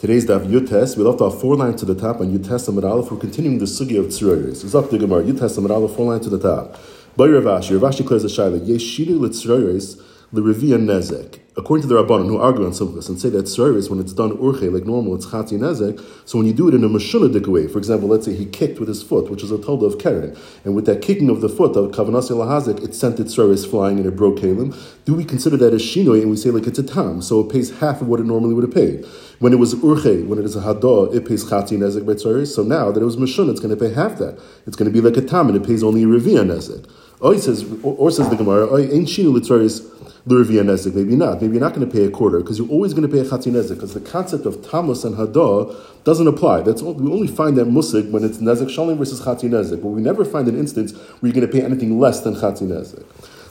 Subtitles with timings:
[0.00, 0.96] Today's Daf Yutes.
[0.96, 3.10] We left off four lines to the top on Yutes Amid Aleph.
[3.12, 4.64] We're continuing the sugi of Tzroyeres.
[4.64, 5.22] Zok the Gemara.
[5.24, 6.80] Yutes Amid Aleph, four lines to the top.
[7.18, 8.66] By Ravashi, Ravashi clears the Shaila.
[8.66, 10.00] Yeshidu Litzroyeres
[10.32, 11.40] L'Revia Nezek.
[11.56, 14.36] According to the Rabbanon, who argue on Simchas and say that Tzroyeres, when it's done
[14.36, 16.00] Urche, like normal, it's Chati Nezek.
[16.24, 18.78] So when you do it in a Mashunadik way, for example, let's say he kicked
[18.78, 21.48] with his foot, which is a told of Karen, and with that kicking of the
[21.48, 24.72] foot of Kavanasi Lahazek, it sent its Tzroyeres flying and it broke Kalim.
[25.04, 27.50] Do we consider that as Shinoi and we say like it's a Tam, so it
[27.50, 29.04] pays half of what it normally would have paid?
[29.40, 32.54] When it was urche, when it is a hadah, it pays chati nezek by betzores.
[32.54, 34.38] So now that it was mashun, it's going to pay half that.
[34.66, 36.88] It's going to be like a tam, and it pays only a revia nezek.
[37.20, 40.94] Or says, or says the Gemara, ain't shinu litzores l'revia nezek.
[40.94, 41.40] Maybe not.
[41.40, 43.24] Maybe you're not going to pay a quarter because you're always going to pay a
[43.24, 45.74] chati nezek because the concept of tamus and hadah
[46.04, 46.62] doesn't apply.
[46.62, 50.02] That's we only find that musig when it's nezek shalim versus chati nezek, but we
[50.02, 53.04] never find an instance where you're going to pay anything less than chati nezek.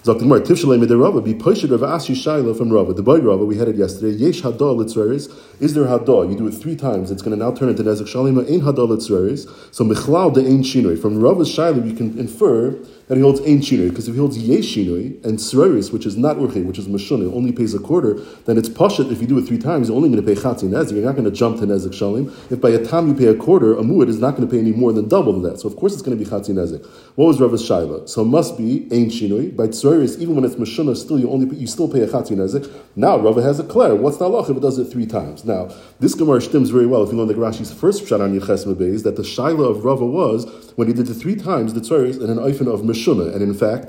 [0.04, 2.94] Zok Gemara, Tivshalei Midei Rava, be Poshid Rava Ashi Shaila from Rava.
[2.94, 4.16] The boy Rava, we had it yesterday.
[4.16, 5.30] Yesh Hadah Litzreris.
[5.60, 6.30] Is there Hadah?
[6.30, 7.12] You do it three times.
[7.12, 8.50] It's going to now turn into Nezek Shalima.
[8.50, 9.74] Ein Hadah Litzreris.
[9.76, 10.98] So Michlal de Ein Shinoi.
[10.98, 12.72] From Rava's Shaila, we can infer
[13.10, 13.90] that he holds Ein Shinoi.
[13.90, 17.34] Because if he holds Yesh Shinoi and Tzreris, which is not Urche, which is Mashun,
[17.36, 18.14] only pays a quarter,
[18.46, 19.12] then it's Pashat.
[19.12, 20.94] If you do it three times, you're only going to pay Chatzi Nezek.
[20.94, 22.32] You're not going to jump to Nezek Shalim.
[22.52, 24.60] If by a time you pay a quarter, a Muad is not going to pay
[24.60, 25.60] any more than double that.
[25.60, 26.86] So of course it's going to be Chatzi Nezek.
[27.16, 28.08] What was Rava's Shaila?
[28.08, 29.56] So it must be Ein Shinoi.
[29.56, 32.72] By Tzreris, even when it's Mashuna, still you only you still pay a chatzin nezek.
[32.96, 33.96] Now Rava has a clear.
[33.96, 35.46] What's the halach if it does it three times?
[35.46, 38.66] Now this Gemara stems very well if you learn the Rashi's first shot on Yeches
[38.76, 42.20] Beis that the shaila of Rava was when he did it three times the tzoris
[42.20, 43.88] and an oifen of And in fact.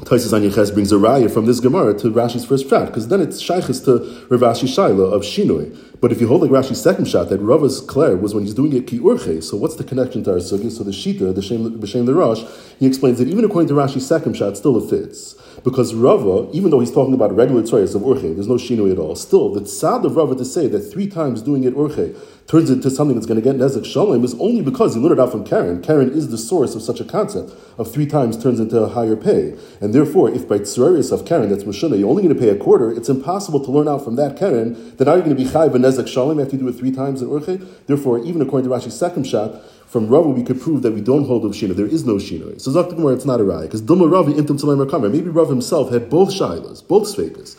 [0.00, 3.22] Taisus on Yeches brings a raya from this Gemara to Rashi's first shot, because then
[3.22, 5.74] it's shaykhis to Ravashi Shaila of Shinoi.
[6.02, 8.74] But if you hold like Rashi's second shot, that Rava's Claire was when he's doing
[8.74, 9.42] it ki urche.
[9.42, 10.70] So what's the connection to our sugi?
[10.70, 12.42] So the Shita, the Shem the Rosh,
[12.78, 15.34] he explains that even according to Rashi's second shot, still it fits.
[15.66, 18.98] Because Rava, even though he's talking about regular tzoyas of urche, there's no shinoi at
[19.00, 19.16] all.
[19.16, 22.88] Still, the tzad of Rava to say that three times doing it urche turns into
[22.88, 25.44] something that's going to get nezek shalom is only because he learned it out from
[25.44, 25.82] Karen.
[25.82, 29.16] Karen is the source of such a concept of three times turns into a higher
[29.16, 29.58] pay.
[29.80, 32.56] And therefore, if by tzrarius of Karen, that's Mashuna, you're only going to pay a
[32.56, 35.50] quarter, it's impossible to learn out from that Karen that now you're going to be
[35.50, 37.86] and nezek shalom after you do it three times in urche.
[37.86, 41.24] Therefore, even according to Rashi's second shot, from Rava we could prove that we don't
[41.24, 41.74] hold of Shina.
[41.74, 42.60] There is no Shina.
[42.60, 43.62] So Zakta it's not a raya.
[43.62, 47.56] Because Duma Ravi intim Tzalaim Maybe Rav himself had both Shilas, both Sveikas.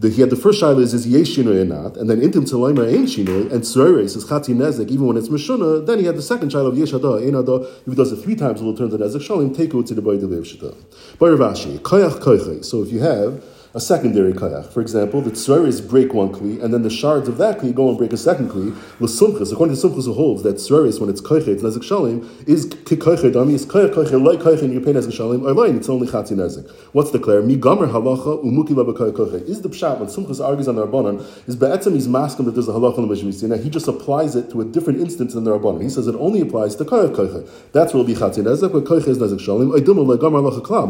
[0.00, 2.90] The, he had the first shaila is is yesh or not, and then intim taloimer
[2.90, 5.84] ain't shinoi, and tzoreres is chati nezek even when it's meshuna.
[5.84, 7.34] Then he had the second shaila of yesh hada ein.
[7.34, 9.54] If he does it three times, it will turn to nezek shalim.
[9.54, 10.74] Take it to the boy deliv shita.
[11.18, 12.64] By Ravashi, koyach.
[12.64, 14.72] So if you have a secondary kayach.
[14.72, 17.88] For example, the tzeres break one kli, and then the shards of that kli go
[17.88, 18.76] and break a second kli.
[18.98, 22.66] L'sumchus, according to Sumchus, who holds that tzeres, when it's koichet, it's nezik shalim, is
[22.66, 25.88] kikoichet, dami is koich koichet, loy koichet, and you pay nezik shalim, or loy, it's
[25.88, 26.68] only chatzi nezik.
[26.92, 27.42] What's the clear?
[27.42, 29.48] Mi halacha, umuki laba koich koichet.
[29.48, 32.68] Is the pshat, when Sumchus argues on the Rabbanon, is be'etzem he's masking that there's
[32.68, 35.44] a halacha in the Mishmisi, now he just applies it to a different instance than
[35.44, 35.80] the Rabbanon.
[35.80, 37.48] He says it only applies to koich koichet.
[37.70, 39.70] That's where will be chatzi nezik, but koichet is nezik shalim.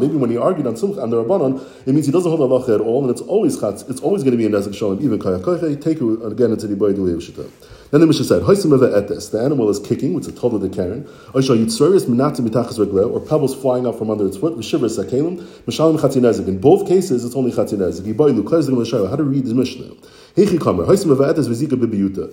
[0.00, 2.69] Maybe when he argued on Sumchus, on the Rabbanon, it means he doesn't hold halacha
[2.74, 5.18] at all, and it's always always it's always going to be a nezek shalom, even
[5.18, 7.50] kaya koiche, take it again into the boy the shita.
[7.90, 10.68] Then the Mishnah said, Hoisim etes, the animal is kicking, which is told of the
[10.68, 14.88] Karen, Oisha yitzorius minati mitachas regle, or pebbles flying out from under its foot, v'shivra
[14.88, 16.46] sakelim, mishalim chatzinezik.
[16.46, 18.02] In both cases, it's only chatzinezik.
[18.02, 19.94] Yiboilu, klezim l'shayla, how to read this Mishnah.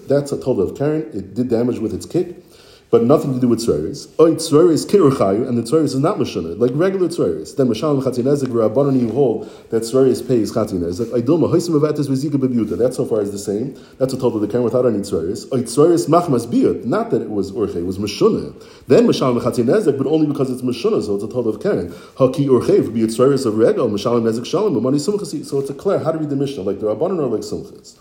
[0.07, 2.46] That's a told of Karen, it did damage with its kick
[2.89, 4.07] but nothing to do with tzeres.
[4.19, 7.55] Oy tzeres kiruchayu, and the tzeres is not mashana, like regular tzeres.
[7.55, 11.07] Then mashalim chatzinezik v'rabbanon you hold that tzeres pays chatzinezik.
[11.07, 12.77] Aydoma hoisim avatis v'zika bebiuta.
[12.77, 13.77] That so far is the same.
[13.97, 15.51] That's a total of the without any tzeres.
[15.53, 16.85] Oy tzeres machmas biyut.
[16.85, 18.53] Not that it was urche, it was mashana.
[18.87, 21.89] Then mashalim chatzinezik, but only because it's mashana, so it's a total of Karen.
[21.89, 25.45] Haki urche a tzeres of regal mashalim nezik shalim, but money sumchasi.
[25.45, 27.97] So it's a clear how to read the Mishnah, like the rabbanon or like sumchas.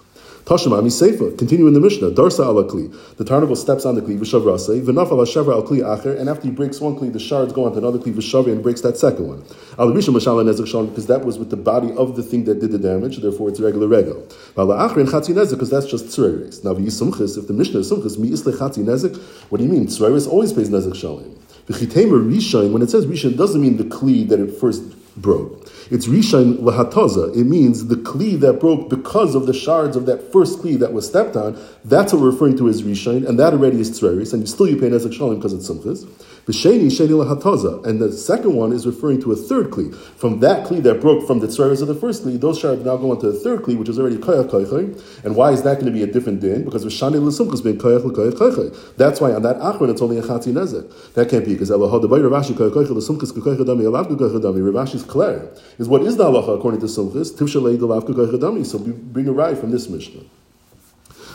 [0.47, 1.37] Tashemami Seifa.
[1.37, 2.13] Continue in the Mishnah.
[2.13, 2.89] Darsa ala kli.
[3.17, 6.45] The tarnagal steps on the kli, v'shavrase, v'naf ala shavra al kli acher, and after
[6.45, 9.27] he breaks one kli, the shards go onto another kli, v'shavra, and breaks that second
[9.27, 9.43] one.
[9.77, 12.61] Al rishon mashala nezek shalom, because that was with the body of the thing that
[12.61, 14.23] did the damage, therefore it's regular rego.
[14.55, 16.63] Vala acher and chatzi nezek, because that's just tzreres.
[16.63, 19.17] Now v'yisumchis, if the Mishnah is sumchis, mi isle chatzi nezek,
[19.51, 19.89] what do you mean?
[19.89, 21.37] Tzreres always pays nezek shalom.
[21.67, 24.85] V'chitema rishon, when it says rishon, doesn't mean the kli that it first
[25.17, 25.71] broke.
[25.91, 27.37] It's rishain lahataza.
[27.37, 30.93] It means the kli that broke because of the shards of that first kli that
[30.93, 31.59] was stepped on.
[31.85, 34.77] That's what we're referring to as rishain, and that already is tzreris, and still you
[34.77, 36.07] pay nezek shalom because it's simchas.
[36.47, 39.93] V'sheni sheni lahataza, and the second one is referring to a third kli.
[39.93, 42.97] From that kli that broke from the tzreris of the first kli, those shards now
[42.97, 45.25] go into the third kli, which is already koyach koychay.
[45.25, 46.65] And why is that going to be a different din?
[46.65, 48.97] Because v'shani l'simchas being koyach l'koyach koychay.
[48.97, 51.15] That's why on that achron it's only a chatzi nezek.
[51.15, 54.63] That can't be because elahad the Ravashi koyach koychay l'simchas koyach dami alav koyach dami.
[54.63, 57.33] Ravashi's clear is what is the halacha according to Sumchis?
[57.33, 58.65] Tivshalei the lavka koyach dami.
[58.65, 60.21] So bring a right from this Mishnah.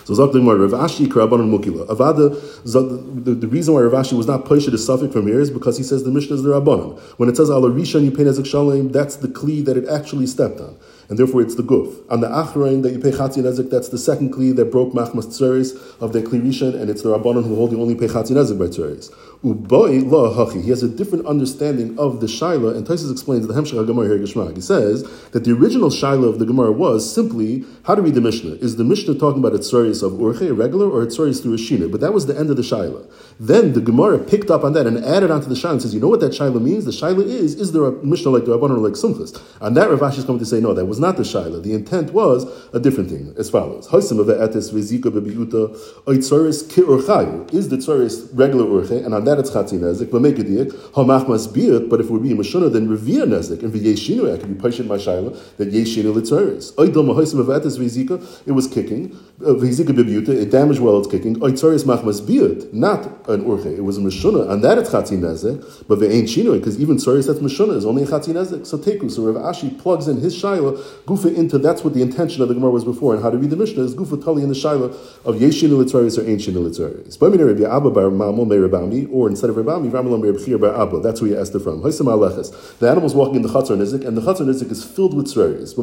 [0.06, 1.88] So Zak Gemara, Rav Ashi Karabanan Mukila.
[1.88, 5.50] Avada, the, the reason why Rav Ashi was not pushed to suffix from here is
[5.50, 7.00] because he says the Mishnah is the Rabbanan.
[7.18, 10.60] When it says Ala you pay Ezek Shalom, that's the kli that it actually stepped
[10.60, 10.78] on
[11.12, 11.94] and therefore it's the guf.
[12.10, 15.26] On the achrain that you pay chatzin nezik, that's the second kli that broke machmas
[15.26, 18.38] tzeres of the kli rishon, and it's the rabbanon who hold you only pay chatzin
[18.38, 19.14] nezik by tzeres.
[19.44, 20.62] Uboy la hachi.
[20.62, 24.20] He has a different understanding of the shaila, and Taisus explains the hemshach Gemara here.
[24.54, 25.02] He says
[25.32, 28.52] that the original shaila of the Gemara was simply how to read the Mishnah.
[28.58, 31.90] Is the Mishnah talking about a tzeres of urche, regular, or a tzeres through a?
[31.90, 33.12] But that was the end of the shaila.
[33.40, 36.00] Then the Gemara picked up on that and added onto the shaila and says, you
[36.00, 36.86] know what that shaila means?
[36.86, 39.42] The shaila is, is there a Mishnah like the Rabbanon or like Sumchas?
[39.60, 41.64] And that Rav Ashi is coming to say, no, that was not the shaila.
[41.64, 42.46] The intent was
[42.76, 44.10] a different thing, as follows: is
[47.70, 50.12] the tzoris regular urche, and on that it's chatzin nezik.
[50.12, 51.90] But make a diak hamachmas biut.
[51.90, 54.34] But if we're being mashuna, then revere nezik and v'yeshinu.
[54.34, 56.74] I can be patient my shaila that yeshinu litzoris.
[56.76, 58.22] Oidom haisim of etis rizika.
[58.46, 60.30] It was kicking äh, v'rizika bebiuta.
[60.30, 61.38] It damaged while it's kicking.
[61.38, 63.78] Oitzoris machmas biut, not an urche.
[63.78, 64.50] It was a mashuna.
[64.50, 65.88] On that it's chatzin nezik.
[65.88, 68.66] But the shinu because even tzoris that's mashuna is only a chatzin nezik.
[68.66, 69.10] So teku.
[69.10, 72.54] So Rav Ashi plugs in his shaila gufa into that's what the intention of the
[72.54, 74.92] Gemara was before, and how to read the Mishnah is Gufa Tali in the Shaila
[75.26, 77.18] of Yeshin Litzaris or Ancient Litzaris.
[79.12, 81.00] Or instead of Abba.
[81.00, 81.82] That's where you asked it from.
[81.82, 85.76] The animal's walking in the Chatzar Nizik, and the Chatzar Nizik is filled with Tzaris.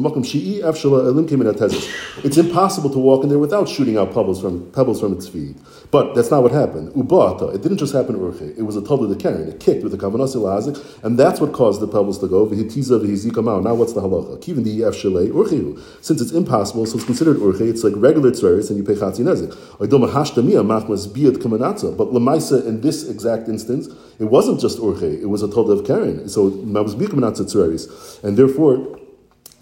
[2.23, 5.55] It's impossible to walk in there without shooting out pebbles from pebbles from its feet.
[5.91, 6.93] But that's not what happened.
[6.93, 8.55] Ubata, it didn't just happen Urche.
[8.55, 9.49] It was a total the Karen.
[9.49, 12.45] It kicked with the Kavanas Ilazik, and that's what caused the pebbles to go.
[12.45, 14.39] Vihitiza vihizika Now what's the halacha?
[14.39, 15.81] Kivin the Shalei Urchihu.
[16.03, 17.61] Since it's impossible, so it's considered urche.
[17.61, 19.49] It's like regular tzeres, and you pay chatzin nezik.
[19.79, 19.89] But
[22.13, 23.87] lemaisa in this exact instance,
[24.19, 26.29] it wasn't just urche; it was a total of karen.
[26.29, 28.99] So mavus biyat tzeres, and therefore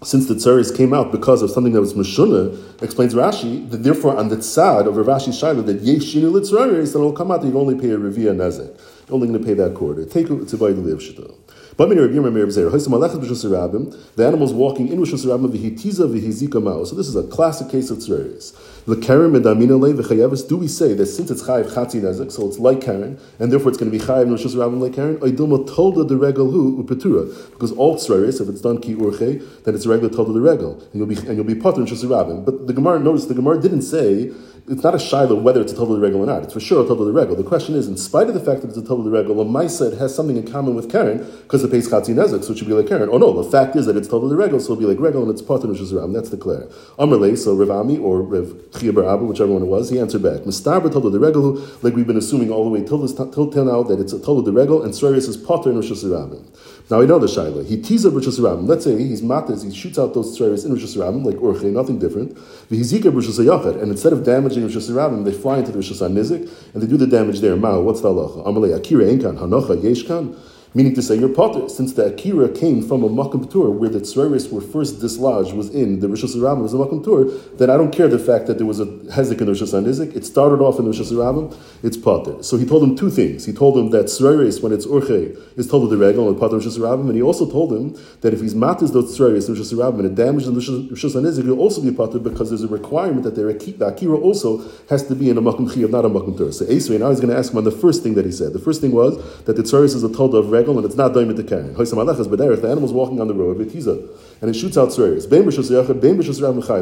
[0.02, 4.16] since the tzaris came out because of something that was mashuna, explains Rashi that therefore
[4.16, 7.48] on the tzad of Rashi Shaila that yeshinu litzaris that will oh, come out that
[7.48, 8.78] you only pay a revia nezek.
[9.08, 10.04] You're only going to pay that quarter.
[10.04, 11.34] Take it to buy the live shita.
[11.78, 11.84] The
[14.26, 16.84] animal's walking in Rosh Hashanah v'hitiza v'hizika mao.
[16.84, 18.52] So this is a classic case of tzeres.
[18.88, 23.68] Do we say that since it's chayiv chatzin nezek, so it's like Karen, and therefore
[23.68, 25.18] it's going to be chayiv in Rosh Hashanah like Karen?
[25.18, 29.74] Oiduma tolda the regal hu upetura, because all tzeres, if it's done ki urche, then
[29.74, 32.00] it's a regular tolda the regal, and you'll be and you'll be potter in Rosh
[32.46, 34.32] But the Gemara notice the Gemara didn't say
[34.68, 36.42] it's not a shiloh whether it's a totally regular or not.
[36.42, 37.40] It's for sure a totally regular.
[37.42, 39.98] The question is, in spite of the fact that it's a totally regular, Maisa it
[39.98, 42.74] has something in common with Karen because it pays Chatzi Nezek, so it should be
[42.74, 43.08] like Karen.
[43.10, 45.32] Oh no, the fact is that it's totally regular, so it'll be like regular and
[45.32, 46.12] it's Patan which is Ram.
[46.12, 46.68] That's the clear.
[46.98, 50.42] Amrle, so Ravami or Rev Chiyabar Abu, whichever one it was, he answered back.
[50.42, 53.98] Mistabra totally regular, like we've been assuming all the way till this till, now that
[54.00, 56.77] it's a totally regular and Sarius is Patan Rosh Hashanah.
[56.90, 57.66] Now we know the Shaila.
[57.66, 58.66] He teases Rosh Hashanah.
[58.66, 61.98] Let's say he's matas, he shoots out those Sarius in Rosh Hashanah, like Urche, nothing
[61.98, 62.34] different.
[62.70, 66.72] V'hizika Rosh Hashanah, and instead of damaging Rosh Hashanah, they fly into the Rosh Hashanah
[66.72, 67.56] and they do the damage there.
[67.56, 68.46] Mao, what's the halacha?
[68.46, 70.34] Amalei Akira Enkan, Hanocha Yeshkan.
[70.78, 73.98] Meaning to say, you're potter, since the Akira came from a Makam Tur, where the
[73.98, 77.76] Tzeres were first dislodged, was in the Rosh Hashanah, was a Makam Tur, then I
[77.76, 80.14] don't care the fact that there was a Hezek the Rosh Hashanah.
[80.14, 82.40] It started off in the Rosh Hashanah, it's potter.
[82.44, 83.44] So he told him two things.
[83.44, 86.58] He told him that Tzeres, when it's Urche, is told of the regal and potter
[86.58, 89.98] Rosh Hashanah, and he also told him that if he's matas those in Rosh Hashanah
[89.98, 93.34] and it damages the Rosh Hashanah, he'll also be potter because there's a requirement that
[93.34, 96.52] the Akira also has to be in a Makam Chiyav, not a Makam Tur.
[96.52, 98.52] So Esrei, now he's going to ask him on the first thing that he said.
[98.52, 101.12] The first thing was that the Tzeres is a told of regal and it's not
[101.12, 101.74] doimit the karen.
[101.74, 105.28] The animal's walking on the road, and it shoots out tzeres.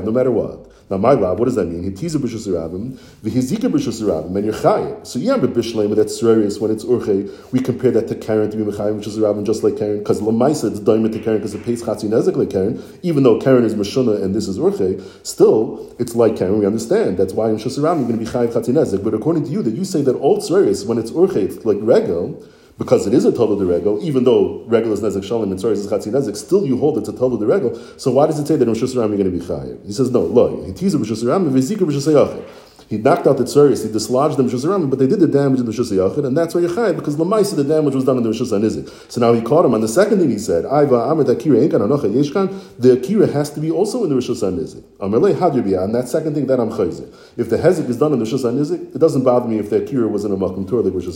[0.05, 0.73] No matter what.
[0.89, 1.83] Now, my lab, what does that mean?
[1.83, 2.93] He teases b'shus rabim,
[3.25, 5.05] v'hizika b'shus rabim, and you're chayiv.
[5.05, 8.57] So yeah, but b'shleim that tzeres when it's urche, we compare that to karen to
[8.57, 11.65] be mechayiv b'shus rabim just like karen because lemaisa it's doimit to karen because it
[11.65, 12.81] pays chatzi nezek like karen.
[13.03, 16.57] Even though karen is mashuna and this is urche, still it's like karen.
[16.61, 19.03] We understand that's why in shus rabim you're going to be chayiv chatzi nezek.
[19.03, 21.79] But according to you, that you say that all tzeres when it's urche, it's like
[21.81, 22.41] regal
[22.79, 25.87] because it is a total derego, even though regular is nezek shalom and sorry is
[25.87, 27.99] chatzi nezek, still you hold it's a total derego.
[27.99, 29.85] So why does it say that in Rosh you're going to be chayiv?
[29.87, 30.63] He says no, lo.
[30.65, 34.91] He teases Rosh Hashanah, v'zika Rosh he knocked out the tsuris, he dislodged them Shusharamim,
[34.91, 35.91] but they did the damage in the Shus
[36.25, 39.11] and that's why you're chayiv, because Lamaisa, the damage was done in the Shus Nizik.
[39.11, 41.81] So now he caught him on the second thing he said, Aiva Amr Akira Enkan
[41.81, 44.83] Anocha Yeshkan, the Akira has to be also in the Shus Nizik.
[44.99, 47.13] Amalei and that second thing, that I'm chayzik.
[47.37, 49.83] If the Hezek is done in the Shus Nizik, it doesn't bother me if the
[49.83, 51.07] Akira was in a Makum Tur like Rosh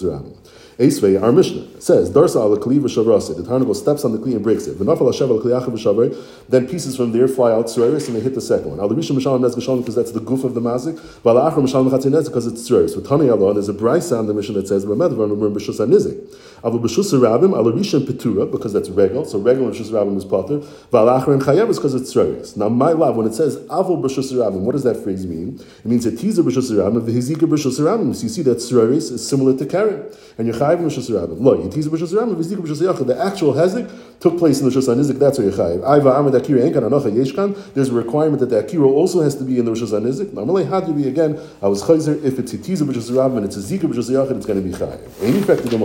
[0.80, 3.36] Esvei, our Mishnah says, Darsa al Kli v'shavrasi.
[3.36, 4.78] The Tarnagal steps on the Kli and breaks it.
[6.48, 8.80] Then pieces from there fly out Tsuris and they hit the second one.
[8.80, 10.98] Al Rishon Mishalim Nez because that's the goof of the Mazik.
[11.62, 12.96] Because it's Tzrois.
[12.96, 15.28] With Tani Allah, there's a brisa on the mission that says, B'medvar
[16.62, 20.24] Numur B'shus HaRabim, Al Rishon Petura, because that's regal, so regal and B'shus HaRabim is
[20.24, 20.58] Potter.
[20.58, 22.56] V'al Achar and Chayav is because it's Tzrois.
[22.56, 25.60] Now, my love, when it says Avul B'shus HaRabim, what does that phrase mean?
[25.78, 28.14] It means a teaser B'shus HaRabim, V'hizika B'shus HaRabim.
[28.14, 30.04] So you see that Tzrois is similar to Karen.
[30.38, 31.40] And you're Chayav B'shus HaRabim.
[31.40, 33.06] Lo, you teaser B'shus HaRabim, V'hizika B'shus HaYachid.
[33.06, 35.80] The actual Hezek took place in the B'shus HaNizik, that's where you're Chayav.
[35.80, 39.44] Aiva Amad Akira Enkan Anocha Yeshkan, there's a requirement that the Akira also has to
[39.44, 40.34] be in the B'shus HaNizik.
[40.34, 43.46] Normally, had to be again, I was Chayzer, if it's a teaser B'shus HaRabim and
[43.46, 45.00] it's a Zika B'shus HaYachid, it's going to be Chayav.
[45.22, 45.80] Any effect the.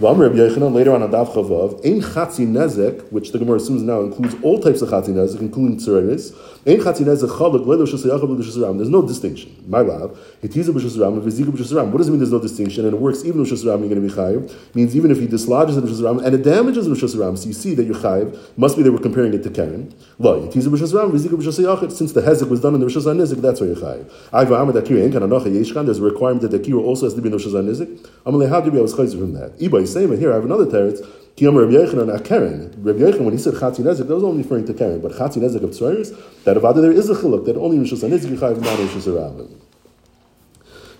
[0.00, 4.80] Later on Adav Chavav, Ein Chatzi Nezek, which the Gemara assumes now includes all types
[4.80, 6.32] of Chatzi Nezek, including Tzerenis.
[6.66, 8.78] Ein Chatzi Nezek Chalak, Ledo Shasayachab, Ledo Shasaram.
[8.78, 9.54] There's no distinction.
[9.68, 11.90] My love, Hitiza B'Shasaram, Vizika B'Shasaram.
[11.90, 12.86] What does it mean there's no distinction?
[12.86, 14.74] And it works even with Shasaram, you're going to be Chayiv.
[14.74, 17.74] Means even if he dislodges the B'Shasaram and it damages the B'Shasaram, so you see
[17.74, 18.56] that you're Chayiv.
[18.56, 19.94] Must be they were comparing it to Karen.
[20.18, 21.92] Lo, Hitiza B'Shasaram, Vizika B'Shasayachab.
[21.92, 24.10] Since the Hezek was done in the Rosh Nizik, that's why you're Chayiv.
[24.30, 27.20] Aiva Amad Akira, Ein Kananocha Yeshkan, there's a requirement that the Akira also has to
[27.20, 27.98] be in the Rosh Nizik.
[28.24, 29.58] Amalei, how do we have from that?
[29.58, 31.06] Iba is saying, here I have another teretz.
[31.36, 32.74] Kiyam Rabbi Yochanan at Karen.
[32.82, 35.38] Rabbi Yochanan, when he said Chatzi Nezek, that was only referring to Karen, but Chatzi
[35.38, 38.78] Nezek of Tzroiris, that of there is a chiluk that only Rishus HaNizk Yichayiv, not
[38.78, 39.50] Rishus HaRabim.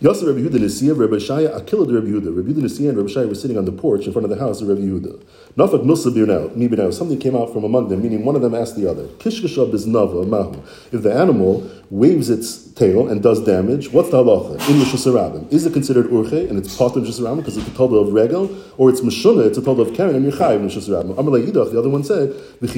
[0.03, 2.35] Yosef Rabbi Yehuda Nisiya, Rabbi Shaya, Akila de Rabbi Yehuda.
[2.35, 4.39] Rabbi Yehuda Nisiya and Rabbi Shaya were sitting on the porch in front of the
[4.43, 5.23] house of Rabbi Yehuda.
[5.57, 8.91] Nafak Nusa Birnau, something came out from among them, meaning one of them asked the
[8.91, 10.63] other, Kishkashab is Nava, Mahu.
[10.91, 14.53] If the animal waves its tail and does damage, what's the halacha?
[14.69, 18.13] In Rishus Is it considered Urche and it's part of because it's a total of
[18.13, 21.15] Regel, or it's Meshuna, it's a total of Karen and Yechai in Rishus Rabim?
[21.15, 22.75] Amalei Yidach, the other one said, There's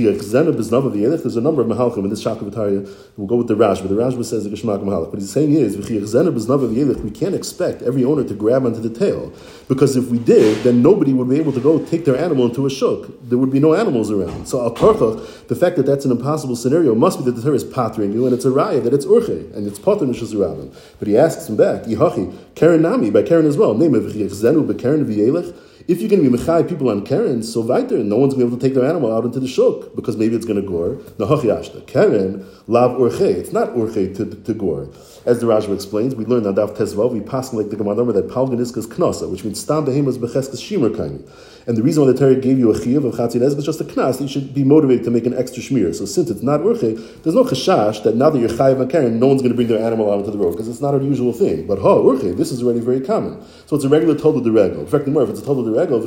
[1.36, 3.12] a number of Mahalchim in this Shakavatariya.
[3.16, 3.88] We'll go with the Rashba.
[3.88, 5.10] The Rashba says the Geshmak Mahalach.
[5.10, 9.32] But he's saying is, we can't expect every owner to grab onto the tail.
[9.68, 12.66] Because if we did, then nobody would be able to go take their animal into
[12.66, 13.06] a shuk.
[13.22, 14.48] There would be no animals around.
[14.48, 17.64] So al the fact that that's an impossible scenario must be that the Torah is
[17.64, 20.74] pattering you, and it's a raya that it's urche, and it's nishazurabim.
[20.98, 23.74] But he asks him back, Yihachi, Karen Nami, by Karen as well.
[23.74, 25.56] Name of Zenu, but Karen v'yelech.
[25.88, 28.46] If you're going to be mechai people on Karen, so weiter, no one's going to
[28.46, 30.66] be able to take their animal out into the shuk because maybe it's going to
[30.66, 30.94] gore.
[31.18, 33.20] Nahachi Karen, lav urche.
[33.20, 34.88] It's not urche to, to gore.
[35.24, 38.26] As the Rajah explains, we learned on Daf Tezvav, we pass like the Gemara that
[38.26, 41.22] Palganiskas Knasa, which means Stam Behemas Becheskas Shimer Kaini.
[41.66, 43.84] And the reason why the Torah gave you a chiyuv of chatzin is just a
[43.84, 44.20] knas.
[44.20, 45.94] You should be motivated to make an extra shmir.
[45.94, 49.20] So since it's not urche, there's no chashash that now that you're chayiv and karen,
[49.20, 50.98] no one's going to bring their animal out into the road because it's not a
[50.98, 51.68] usual thing.
[51.68, 53.40] But ha urche, this is already very common.
[53.66, 54.80] So it's a regular total derego.
[54.80, 56.00] In fact, more if it's a total derego,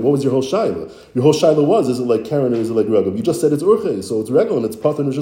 [0.00, 0.92] what was your whole shaila?
[1.14, 3.16] Your whole shaila was is it like karen or is it like rego?
[3.16, 5.12] You just said it's urche, so it's regular and it's pater and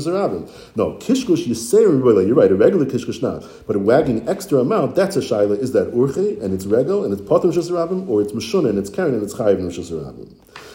[0.76, 2.50] No kishkush you say you're right.
[2.50, 5.58] A regular kishkush not, but a wagging extra amount that's a shaila.
[5.58, 6.40] Is that urche?
[6.42, 7.04] And it's regal?
[7.04, 8.70] And it's pater and or it's mishuna?
[8.70, 9.14] And it's karen?
[9.14, 9.90] And it's chayiv nishas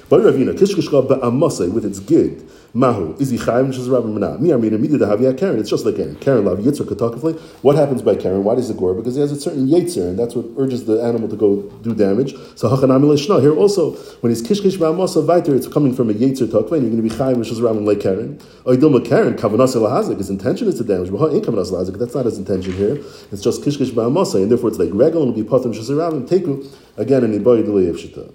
[0.08, 2.48] But Ravina, kishkishka ba'amasai with its gid.
[2.76, 4.42] Mahu, is he chayiv nishas rabim or not?
[4.42, 5.58] Mi armina midi the havia Karen.
[5.60, 6.16] It's just like Karen.
[6.18, 7.40] Karen lav yitzar katakafle.
[7.64, 8.44] What happens by Karen?
[8.44, 8.94] Why does it gore?
[8.94, 11.96] Because he has a certain yetzer, and that's what urges the animal to go do
[11.96, 12.36] damage.
[12.56, 13.40] So hachanami leshna.
[13.40, 16.92] Here also, when he's kishkish ba'amasa vayter, it's coming from a yetzer takva, and you're
[16.92, 18.38] going to be chayiv nishas rabim like Karen.
[18.66, 20.18] Oidilma Karen kavanas elahazik.
[20.18, 21.12] His intention is to damage.
[21.12, 22.96] But in kavanas elahazik, that's not his intention here.
[23.32, 26.28] It's just kishkish ba'amasa, and therefore it's like regal and will be patam nishas rabim
[26.28, 28.30] teku again in ibay delay of shita.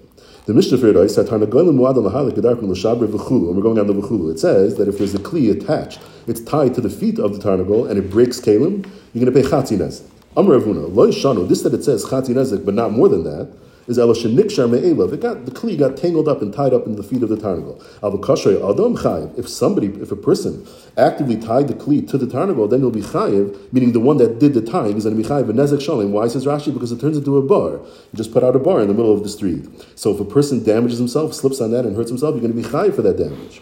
[0.47, 2.09] The Mishnah it said, and we're going on the
[3.93, 4.31] V'chulu.
[4.31, 7.39] It says that if there's a kli attached, it's tied to the feet of the
[7.39, 8.83] tarnagol, and it breaks kalim,
[9.13, 10.09] you're going to pay chatzi nezek.
[10.35, 13.49] Amr Avuna, lo shanu, this that it says chatzi nezek, but not more than that,
[13.87, 15.13] is eloshenikshar me'elav.
[15.13, 17.35] It got the kli got tangled up and tied up in the feet of the
[17.35, 17.81] tarnagol.
[18.01, 19.37] Avakashrei adam chayiv.
[19.37, 23.01] If somebody, if a person actively tied the kli to the tarnagol, then he'll be
[23.01, 25.45] chayiv, meaning the one that did the tying is going to be chayiv.
[25.45, 26.11] Nezek shalim.
[26.11, 26.73] Why says Rashi?
[26.73, 27.73] Because it turns into a bar.
[27.73, 29.67] You just put out a bar in the middle of the street.
[29.95, 32.61] So if a person damages himself, slips on that, and hurts himself, you're going to
[32.61, 33.61] be chayiv for that damage.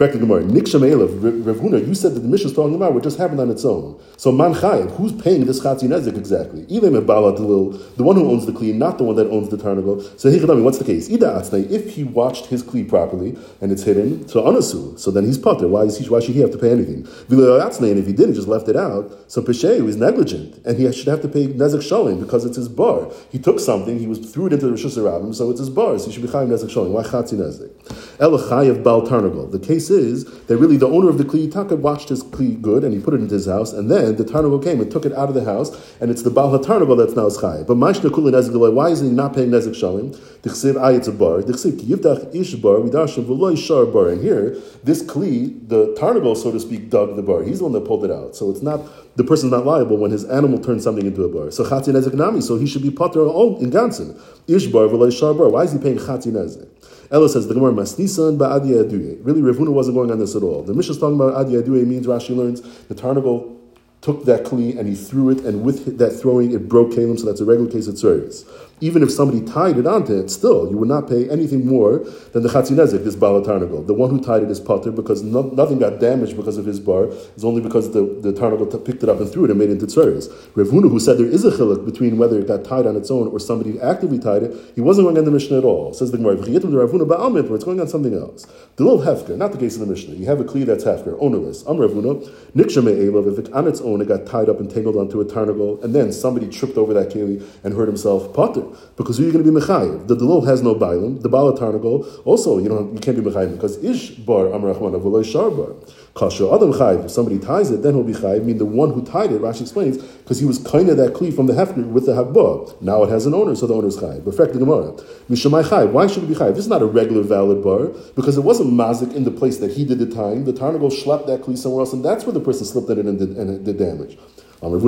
[0.00, 2.94] Fact of Gemara, Niksham Elev, Rav Huna, you said that the Mishnah is talking about
[2.94, 4.00] what just happened on its own.
[4.16, 6.64] So Man Chayev, who's paying this Chatzi Nezek exactly?
[6.74, 10.18] Elim the one who owns the Kli, not the one that owns the Tarnagal.
[10.18, 11.12] So Hichadami, what's the case?
[11.12, 15.26] Ida Atznei, if he watched his Kli properly and it's hidden, so Anasu, so then
[15.26, 15.68] he's Potter.
[15.68, 17.04] Why, is he, why should he have to pay anything?
[17.28, 20.78] Vila Atznei, and if he didn't, just left it out, so Pesheyu is negligent, and
[20.78, 23.12] he should have to pay Nezek Shalim because it's his bar.
[23.30, 26.06] He took something, he was threw it into the Rabbim, so it's his bar, so
[26.06, 26.92] he should be Chayiv Nezek Shalim.
[26.92, 27.70] Why Chatzi Nezek?
[28.18, 29.52] El Chayev Bal Tarnagal.
[29.52, 32.84] The case is that really the owner of the Kli Yitaka watched his Kli good
[32.84, 35.12] and he put it into his house, and then the Tarnagal came and took it
[35.12, 35.70] out of the house,
[36.00, 37.66] and it's the Baal HaTarnagal that's now Chayev.
[37.66, 40.16] But Mashna Kuli Nezek why is he not paying Nezek Shalim?
[40.42, 41.42] Dichsiv Ayetz a bar.
[41.42, 44.08] Dichsiv Yivdach Ish bar, Vidashim V'loy Shar bar.
[44.08, 47.42] And here, this Kli, the Tarnagal, so to speak, dug the bar.
[47.42, 48.36] He's the one that pulled it out.
[48.36, 48.80] So it's not,
[49.16, 51.50] the person's not liable when his animal turns something into a bar.
[51.50, 54.18] So Chatzin Nezek Nami, so he should be Potter in Gansen.
[54.46, 55.48] Ish bar, V'loy Shar bar.
[55.48, 56.68] Why is he paying Chatzin Nezek?
[57.10, 59.18] Ella says the Gemara Masnisan Ba'adi Aduye.
[59.24, 60.62] Really, Ravuna wasn't going on this at all.
[60.62, 63.56] The Mishnah is talking about Adi Aduye means Rashi learns the Tarnagal
[64.00, 67.26] took that kli and he threw it, and with that throwing, it broke kalim, so
[67.26, 68.46] that's a regular case of tzeres
[68.80, 71.98] even if somebody tied it onto it, still, you would not pay anything more
[72.32, 73.86] than the Chatzinezik, this Balatarnagal.
[73.86, 76.80] The one who tied it is Potter because no, nothing got damaged because of his
[76.80, 77.04] bar.
[77.04, 79.86] It's only because the, the picked it up and threw it and made it into
[79.86, 80.28] Tzeres.
[80.54, 83.28] Revunu, who said there is a chiluk between whether it got tied on its own
[83.28, 85.92] or somebody actively tied it, he wasn't going on the Mishnah at all.
[85.92, 88.46] Says the Gemara, it's going on something else.
[88.76, 90.14] The little Hefker, not the case of the Mishnah.
[90.14, 91.66] You have a Kli that's Hefker, ownerless.
[91.68, 94.96] Am Ravuna, Nikshame Elav, if it on its own it got tied up and tangled
[94.96, 99.18] onto a Tarnagal, and then somebody tripped over that Keli and hurt himself, Potter because
[99.18, 100.06] who are you going to be mechayiv?
[100.08, 101.22] The delol has no bailim.
[101.22, 105.24] The bala tarnagol also you know you can't be mechayiv because ish bar amrachman avulay
[105.24, 105.74] shar bar.
[106.14, 107.04] Kasha adam chayiv.
[107.04, 108.40] If somebody ties it, then he'll be chayiv.
[108.40, 109.40] I mean the one who tied it.
[109.40, 112.80] Rashi explains because he was kind of that kli from the hefner with the habba.
[112.82, 114.24] Now it has an owner, so the owner is chayiv.
[114.24, 114.92] But the gemara,
[115.28, 115.92] mishamai chayiv.
[115.92, 116.54] Why should it be chayiv?
[116.54, 117.86] This is not a regular valid bar
[118.16, 120.44] because it wasn't mazik in the place that he did the tying.
[120.44, 123.18] The tarnagol schlepped that kli somewhere else, and that's where the person slipped it and
[123.18, 124.18] did, and did damage.
[124.62, 124.84] Back on the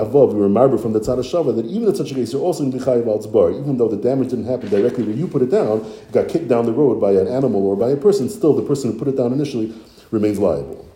[0.00, 2.60] Avov, we marble from the Tzad Shava that even in such a case, you're also
[2.60, 5.26] going to be Chayiv al bar, even though the damage didn't happen directly where you
[5.26, 8.28] put it down, got kicked down the road by an animal or by a person,
[8.28, 9.74] still the person who put it down initially
[10.12, 10.89] remains liable.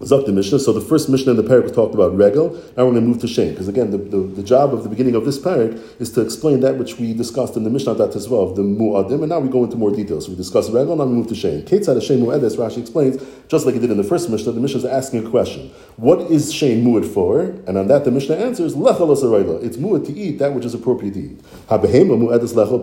[0.00, 0.60] Zok the Mishnah.
[0.60, 2.52] So the first Mishnah in the parak was talked about regel.
[2.76, 4.88] Now we're going to move to shame because again, the, the, the, job of the
[4.88, 8.14] beginning of this parak is to explain that which we discussed in the Mishnah that
[8.14, 10.26] as well, the mu'adim, and now we go into more details.
[10.26, 11.62] So we discuss regel, now we move to shame.
[11.62, 14.78] Ketzad shame mu'edes, Rashi explains, just like he did in the first Mishnah, the Mishnah
[14.78, 15.68] is asking a question.
[15.96, 17.40] What is shame mu'ad for?
[17.40, 19.64] And on that the Mishnah answers, lechalos arayla.
[19.64, 21.40] It's mu'ad to eat that which is appropriate to eat.
[21.70, 22.78] Ha-behema mu'edes lechel.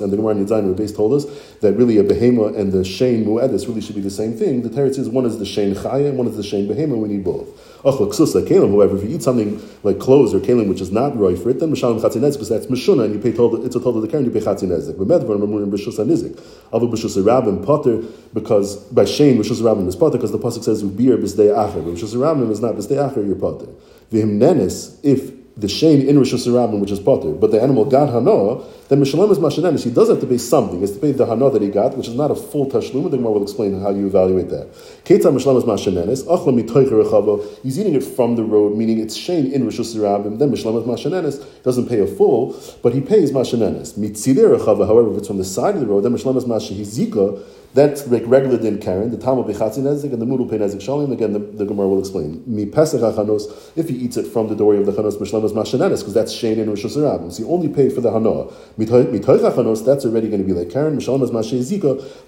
[0.00, 1.26] And the Gemara in base told us
[1.60, 4.62] that really a behema and the shame mu'edes really should be the same thing.
[4.62, 7.24] The Teretz is one is the shame chaya one is the shame behema we need
[7.24, 7.48] both.
[7.82, 11.60] However, if you eat something like clothes or kalim which is not roy for it,
[11.60, 14.08] then mishalim chatzinez because that's mishuna and you pay told it's a told of the
[14.08, 14.94] karen you pay chatzinezek.
[14.96, 16.38] B'medvar mamurim b'shus nizik.
[16.72, 18.02] Avu b'shus rabim potter
[18.34, 21.82] because by shame b'shus rabim is potter because the pasuk says ubir b'zdei acher.
[21.82, 23.66] B'shus rabim is not b'zdei acher you're potter.
[24.12, 28.08] V'him nenis if the shame in Rosh Hashanah, which is potter, but the animal got
[28.08, 29.84] hanoah, then Mishalem is mashanenis.
[29.84, 30.76] He does have to pay something.
[30.76, 33.08] He has to pay the hanoah that he got, which is not a full tashlum.
[33.08, 34.72] The Gemara will explain how you evaluate that.
[35.04, 36.24] Ketzah Mishalem is mashanenis.
[36.24, 40.38] Achla He's eating it from the road, meaning it's shame in Rosh Hashanah.
[40.40, 41.38] Then Mishalem is.
[41.38, 43.96] Doesn't pay a full, but he pays mashanenis.
[43.96, 44.86] Mitzilei rechava.
[44.86, 47.44] However, if it's from the side of the road, then Mishalem is mashahizika.
[47.72, 51.12] That's like regular din Karen, the Talmud Bechatzi Nezik, and the Mudul Pei Nezik Shalim.
[51.12, 52.42] Again, the, the Gemara will explain.
[52.44, 56.00] Mi Pesach HaChanos, if he eats it from the doorway of the Chanos, Mishlemas Mashanenis,
[56.00, 56.82] because that's Shein in Rosh.
[56.82, 58.52] So you only pay for the Hanoah.
[58.76, 61.60] Mitoich HaChanos, that's already going to be like Karen, Mishlemas Mashay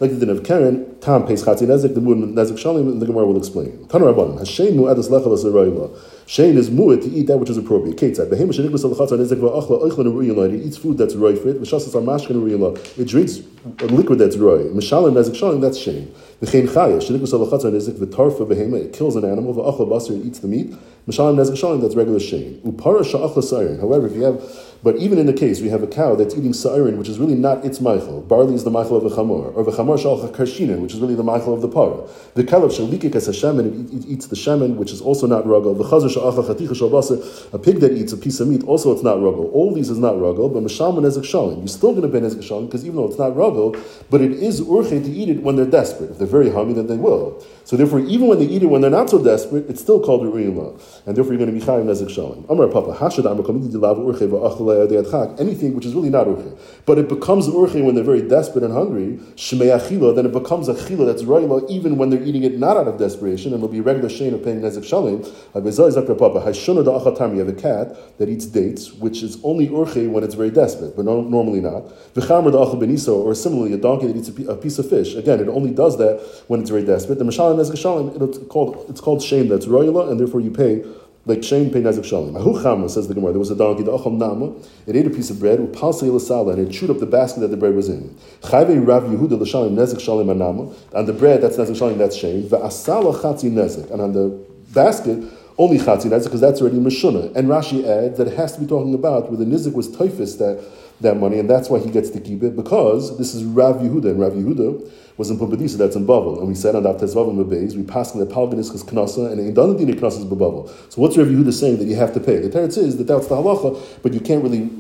[0.01, 3.07] like the din of Karen, Tam pays Chatzi Nezik, the Mudul Nezik Shalim, and the
[3.07, 3.85] Gemara will explain.
[3.87, 5.91] Tanu Rabbanim, Hashem Mu'edas Lechalas Arayla.
[6.33, 7.99] Shane is mu'at to eat that which is appropriate.
[7.99, 8.33] Ketzad.
[8.33, 10.55] Al-chatzar nezek va'achla.
[10.55, 11.61] It eats food that's roy for it.
[11.61, 13.41] V'shasas drinks
[13.81, 14.63] a liquid that's roy.
[14.71, 16.11] Mishalim nezek shalim, that's shame.
[16.41, 17.03] V'chein chaya.
[17.03, 18.51] V'tarfa.
[18.83, 19.53] It kills an animal.
[19.53, 20.19] Va'achla basar.
[20.19, 20.73] It eats the meat.
[21.07, 22.61] Mishalim nezek shalim, that's regular shame.
[22.65, 23.81] Upara sha'achla sa'irin.
[23.81, 24.41] However, if you have
[24.85, 27.37] but even in the case we have a cow that's eating sa'irin, which is really
[27.37, 30.81] not its meichel, barley is the meichel of the chamor, or the chamor shalcha karshinin,
[30.81, 32.09] which is really the meichel of the par.
[32.35, 35.79] The kalav shalikik as hashemen, it eats the shemen, which is also not ruggle.
[35.79, 39.05] The chazar shalcha chaticha shalbasa, a pig that eats a piece of meat, also it's
[39.05, 39.53] not ruggle.
[39.53, 41.59] All these is not ruggle, but mishalman ezek shalim.
[41.59, 43.79] You're still going to ben ezek shalim, because even though it's not ruggle,
[44.11, 46.11] but it is urche to eat it when they're desperate.
[46.11, 47.41] If they're very hungry, then they will.
[47.65, 50.23] So therefore, even when they eat it when they're not so desperate, it's still called
[50.23, 50.81] ru'ima.
[51.07, 52.45] And therefore, you're going to be chayim nezek shalim.
[52.51, 56.59] Amar papa, hashad amar komidi dilav urche anything which is really not urche.
[56.87, 60.69] But it becomes urche when they're very desperate and hungry, shmei achila, then it becomes
[60.69, 63.73] a chila that's royla even when they're eating it not out of desperation, and it'll
[63.73, 65.23] be regular shame of paying nezek shalim.
[65.55, 70.97] You have a cat that eats dates, which is only urche when it's very desperate,
[70.97, 71.85] but no, normally not.
[72.17, 75.15] Or similarly, a donkey that eats a piece of fish.
[75.15, 77.19] Again, it only does that when it's very desperate.
[77.19, 77.25] The
[77.57, 80.85] shalim, it's called it's called shame that's royla, and therefore you pay
[81.25, 82.37] like shame pay Nezek Shalim.
[82.37, 84.53] Ahu says the Gemara, there was a donkey, the Acham Nama,
[84.87, 87.49] it ate a piece of bread, upalsei l'sala, and it chewed up the basket that
[87.49, 88.17] the bread was in.
[88.41, 92.49] Chayve Rav Yehuda l'shalim Nezek Shalim anama, on the bread, that's Nezek Shalim, that's Shane.
[92.49, 94.31] Ve'asala chatzi Nezek, and on the
[94.75, 95.23] basket,
[95.59, 97.35] only chatzi Nezek, because that's already Mishuna.
[97.37, 100.37] And Rashi adds that it has to be talking about where the Nizik was typhus
[100.37, 100.63] that,
[101.01, 104.07] that money, and that's why he gets to keep it, because this is Rav Yehuda,
[104.07, 106.39] and Rav Yehuda was in Pumbedisa, that's in Bavel.
[106.39, 109.41] And we said on Daf Tezvav Bebeis, we passed in the Palganis is Knasa, and
[109.41, 110.69] in Danadini Knasa is Bavel.
[110.91, 112.39] So what's Rav Yehuda saying that you have to pay?
[112.39, 114.71] The Teretz is that that's the halacha, but you can't really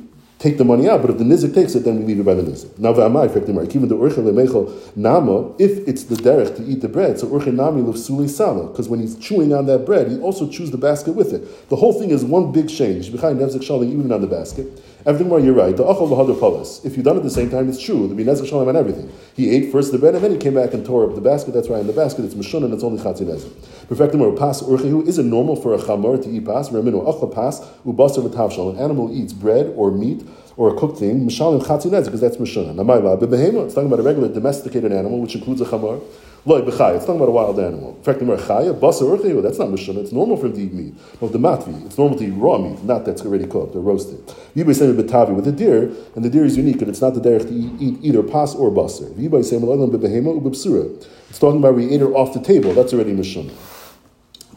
[0.43, 1.01] take the money out.
[1.01, 2.77] But if the nizik takes it, then we leave it by the nizik.
[2.79, 2.91] Now
[3.23, 7.55] effectively, even the lemechel nama, if it's the derech to eat the bread, so urche
[7.55, 11.13] nami lefsuli sala, because when he's chewing on that bread, he also chews the basket
[11.13, 11.69] with it.
[11.69, 13.13] The whole thing is one big change.
[13.13, 14.67] Behind nevzik shaling, even on the basket.
[15.05, 15.77] Everything more, you're right.
[15.77, 16.85] The achal v'hadar palas.
[16.85, 18.07] If you've done it at the same time, it's true.
[18.07, 19.13] The binezek shalom and everything.
[19.35, 21.53] He ate first the bread and then he came back and tore up the basket.
[21.53, 21.81] That's right.
[21.81, 23.89] In the basket, it's mishun and it's only chatzin nezek.
[23.89, 25.07] Perfecting more pas urchehu.
[25.09, 26.71] Is it normal for a chamor to eat pas?
[26.71, 28.75] Reminu achal pas ubasar v'tavshal.
[28.75, 30.23] An animal eats bread or meat
[30.57, 31.27] or a cooked thing.
[31.27, 32.75] Mishalim chatzin nezek because that's mishun.
[32.75, 33.65] Namayla bebehema.
[33.65, 36.03] It's talking about a regular domesticated animal which includes a chamor.
[36.45, 36.97] Loy b'chaya.
[36.97, 37.95] It's talking about a wild animal.
[37.97, 39.99] In fact, the chaya, basa urchehu, that's not mishana.
[39.99, 40.95] It's normal for him to eat meat.
[41.21, 44.19] Well, the matvi, it's normal to eat raw meat, not that's already cooked or roasted.
[44.57, 47.21] Yibay same b'tavi with the deer, and the deer is unique, and it's not the
[47.21, 49.13] derech to eat, either pas or basar.
[49.15, 51.07] Yibay same b'behema ub'psura.
[51.31, 52.75] It's talking about we ate her off the table.
[52.75, 53.53] That's already mishana.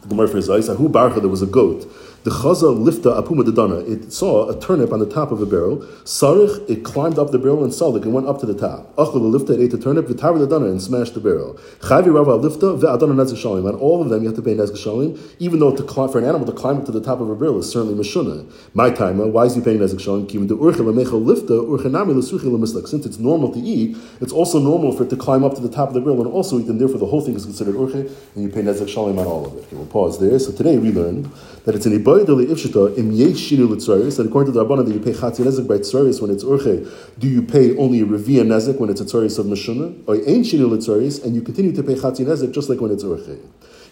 [0.02, 1.86] The Gemara Zayis, who barcha, there was a goat
[2.26, 3.88] the chaza lifta apuma dedana.
[3.88, 5.76] It saw a turnip on the top of a barrel.
[6.02, 8.96] Sarich, it climbed up the barrel and salik and went up to the top.
[8.96, 11.54] Achla lifta, it ate the turnip, v'tar dedana, and smashed the barrel.
[11.82, 13.68] Chavi rava lifta, ve'adana nezek shalim.
[13.68, 16.18] On all of them, you have to pay nezek shalim, even though to climb, for
[16.18, 18.52] an animal to climb up to the top of a barrel is certainly mishuna.
[18.74, 20.26] My time, uh, why is he paying nezek shalim?
[20.26, 22.88] Kivin de lemechel lifta, urchanami lesuchi lemislik.
[22.88, 25.68] Since it's normal to eat, it's also normal for it to climb up to the
[25.68, 28.12] top of the barrel and also eat, and therefore the whole thing is considered urche,
[28.34, 29.60] and you pay nezek shalim on all of it.
[29.66, 30.36] Okay, we'll pause there.
[30.40, 31.30] So today we learned
[31.66, 36.20] that it's an ibayadali according to the Rabbanah that you pay chatzir nezek by tzaris
[36.20, 39.46] when it's urche, do you pay only a revia nezek when it's a tzaris of
[39.46, 42.90] mashuna, or ein shinu l'tzaris, and you continue to pay chatzir nezek just like when
[42.90, 43.38] it's urche.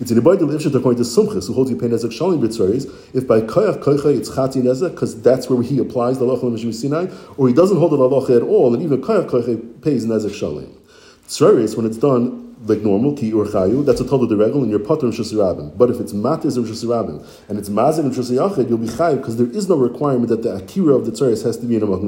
[0.00, 3.26] It's an ibayadali ifshita according to Sumchis, who holds you pay nezek shalim b'tzaris, if
[3.26, 7.06] by koyach koycha it's chatzir nezek, because that's where he applies the halacha l'mishmi sinai,
[7.36, 10.70] or he doesn't hold the halacha at all, and even koyach koycha pays nezek shalim.
[11.28, 14.78] Tzaris, when it's done like normal, ki or chayu, that's a total deregel, and you're
[14.78, 15.76] pater and.
[15.76, 19.50] But if it's or shusirabin, and it's mazik and shusiyachid, you'll be chayu, because there
[19.50, 22.04] is no requirement that the akira of the tzaris has to be in a makum.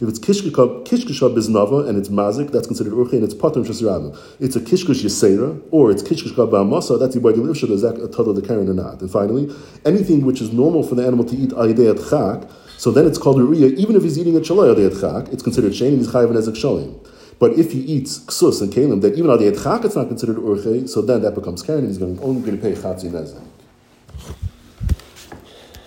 [0.00, 4.16] If it's kishkishab biznava, and it's mazik, that's considered urche, and it's pater and.
[4.38, 8.08] It's a kishkish yisera, or it's kishkishab ba'amasa, that's the the livshad, is that a
[8.08, 9.00] total the karen or not.
[9.00, 13.06] And finally, anything which is normal for the animal to eat ayidei chak, so then
[13.06, 15.98] it's called a even if he's eating a chalay ayidei chak, it's considered shane, and
[15.98, 16.98] he's chayiv and ezek shalim.
[17.40, 20.36] But if he eats ksus and kalim, that even though the chak it's not considered
[20.36, 23.42] urche, so then that becomes karen, and he's going, only going to pay chatzi nezek.